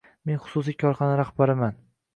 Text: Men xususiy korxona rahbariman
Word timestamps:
Men 0.29 0.39
xususiy 0.45 0.77
korxona 0.85 1.21
rahbariman 1.23 1.81